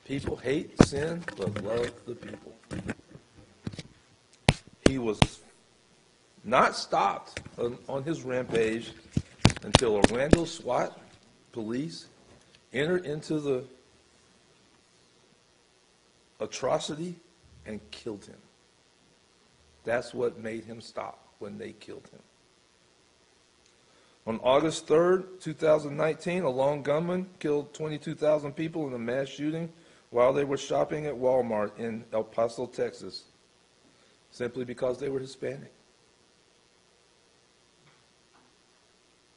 [0.05, 2.53] people, hate sin, but love the people.
[4.87, 5.19] He was
[6.43, 8.91] not stopped on, on his rampage
[9.63, 10.99] until Orlando SWAT
[11.51, 12.07] police
[12.73, 13.63] entered into the
[16.39, 17.15] atrocity
[17.65, 18.37] and killed him.
[19.83, 22.19] That's what made him stop when they killed him.
[24.27, 29.71] On August 3rd, 2019, a lone gunman killed 22,000 people in a mass shooting
[30.11, 33.23] while they were shopping at Walmart in El Paso, Texas,
[34.29, 35.71] simply because they were Hispanic.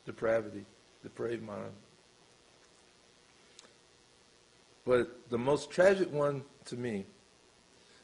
[0.04, 0.64] Depravity,
[1.02, 1.72] depraved mind.
[4.84, 7.06] But the most tragic one to me,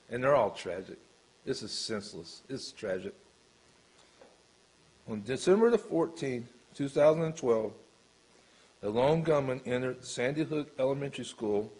[0.08, 0.96] and they're all tragic,
[1.44, 3.14] this is senseless, it's tragic.
[5.08, 6.44] On December the 14th,
[6.74, 7.72] 2012,
[8.82, 11.70] a lone gunman entered Sandy Hook Elementary School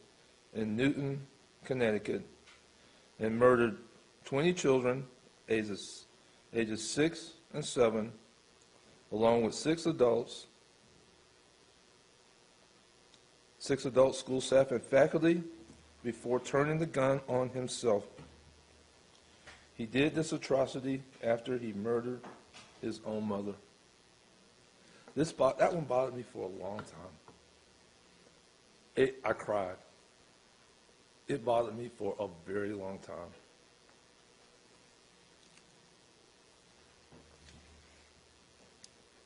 [0.55, 1.20] in Newtown,
[1.64, 2.22] Connecticut,
[3.18, 3.78] and murdered
[4.24, 5.07] 20 children
[5.48, 6.05] ages,
[6.55, 8.12] ages 6 and 7,
[9.12, 10.46] along with six adults,
[13.59, 15.42] six adult school staff and faculty,
[16.03, 18.05] before turning the gun on himself.
[19.74, 22.20] He did this atrocity after he murdered
[22.80, 23.55] his own mother.
[25.14, 27.14] This that one bothered me for a long time.
[28.96, 29.76] It, I cried.
[31.31, 33.31] It bothered me for a very long time.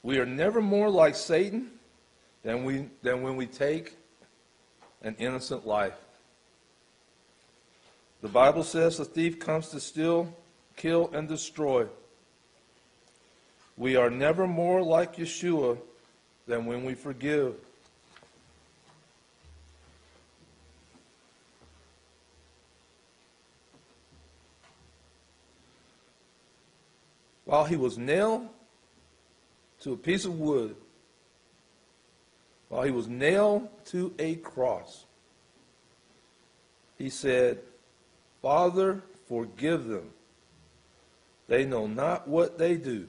[0.02, 1.70] We are never more like Satan
[2.42, 3.96] than, we, than when we take
[5.00, 5.94] an innocent life.
[8.20, 10.30] The Bible says the thief comes to steal,
[10.76, 11.86] kill, and destroy.
[13.78, 15.78] We are never more like Yeshua
[16.46, 17.54] than when we forgive.
[27.54, 28.48] While he was nailed
[29.82, 30.74] to a piece of wood,
[32.68, 35.04] while he was nailed to a cross,
[36.98, 37.60] he said,
[38.42, 40.10] Father, forgive them.
[41.46, 43.06] They know not what they do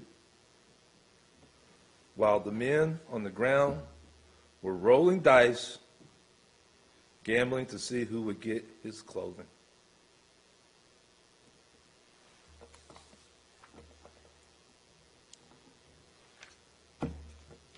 [2.14, 3.82] while the men on the ground
[4.62, 5.80] were rolling dice,
[7.24, 9.48] gambling to see who would get his clothing.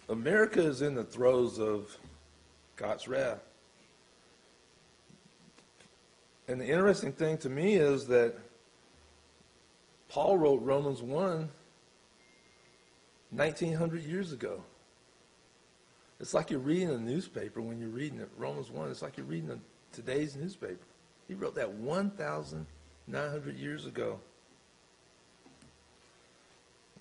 [0.10, 1.98] America is in the throes of
[2.76, 3.42] God's wrath.
[6.48, 8.36] And the interesting thing to me is that
[10.08, 11.50] Paul wrote Romans 1
[13.32, 14.64] 1900 years ago.
[16.20, 18.30] It's like you're reading a newspaper when you're reading it.
[18.38, 19.60] Romans 1, it's like you're reading a,
[19.94, 20.86] today's newspaper.
[21.28, 24.20] He wrote that 1,900 years ago.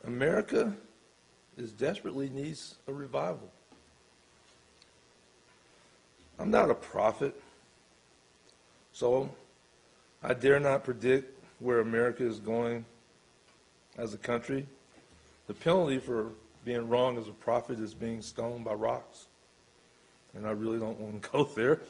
[0.05, 0.75] America
[1.57, 3.51] is desperately needs a revival.
[6.39, 7.35] I'm not a prophet,
[8.93, 9.31] so
[10.23, 12.85] I dare not predict where America is going
[13.97, 14.67] as a country.
[15.47, 16.31] The penalty for
[16.65, 19.27] being wrong as a prophet is being stoned by rocks.
[20.35, 21.81] And I really don't want to go there.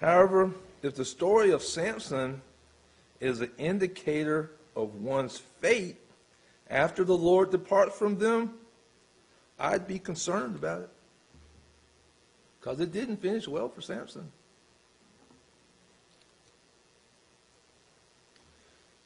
[0.00, 2.40] However, if the story of Samson
[3.20, 5.96] is an indicator of one's fate
[6.70, 8.54] after the Lord departs from them,
[9.58, 10.90] I'd be concerned about it.
[12.60, 14.30] Because it didn't finish well for Samson.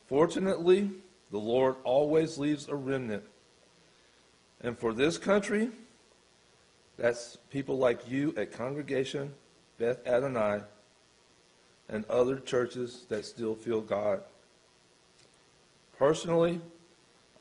[0.08, 0.90] Fortunately,
[1.30, 3.24] the Lord always leaves a remnant.
[4.62, 5.70] And for this country,
[6.98, 9.32] that's people like you at Congregation
[9.78, 10.60] Beth Adonai
[11.88, 14.20] and other churches that still feel God.
[15.98, 16.60] Personally,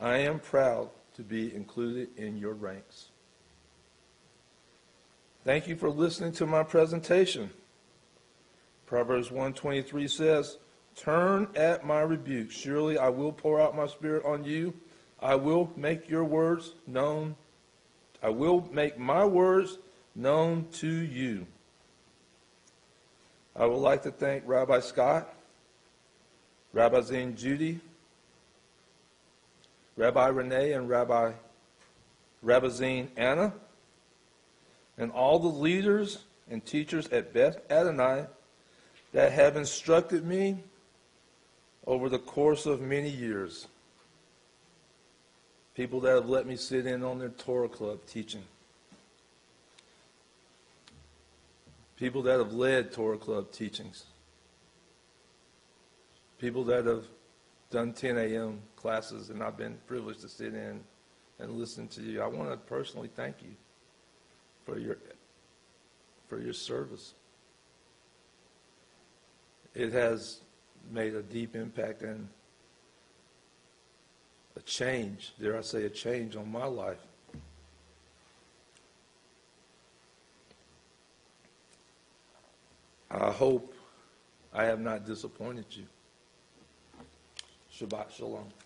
[0.02, 3.10] I am proud to be included in your ranks.
[5.46, 7.52] Thank you for listening to my presentation.
[8.88, 10.58] Proverbs 123 says,
[10.96, 12.52] Turn at my rebuke.
[12.52, 14.74] Surely I will pour out my spirit on you.
[15.22, 17.36] I will make your words known.
[18.24, 19.78] I will make my words
[20.16, 21.46] known to you.
[23.56, 25.34] I would like to thank Rabbi Scott,
[26.74, 27.80] Rebbetzin Judy,
[29.98, 31.34] Rabbi Renee, and Rabbi
[32.70, 33.54] Zane Anna,
[34.98, 36.20] and all the leaders
[36.50, 38.26] and teachers at Beth Adonai
[39.14, 40.58] that have instructed me
[41.86, 43.68] over the course of many years.
[45.76, 48.44] People that have let me sit in on their Torah club teaching.
[51.98, 54.06] People that have led Torah club teachings.
[56.40, 57.06] People that have
[57.72, 58.62] done 10 a.m.
[58.76, 60.82] classes and I've been privileged to sit in
[61.40, 62.22] and listen to you.
[62.22, 63.56] I want to personally thank you
[64.66, 64.98] for your
[66.28, 67.14] for your service.
[69.74, 70.42] It has
[70.92, 72.28] made a deep impact and
[74.56, 77.00] a change, dare I say, a change on my life.
[83.10, 83.74] I hope
[84.54, 85.86] I have not disappointed you.
[87.82, 88.61] Shabbat Shalom.